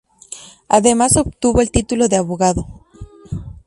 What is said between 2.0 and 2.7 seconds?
de abogado.